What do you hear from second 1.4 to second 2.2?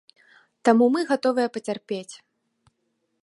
пацярпець.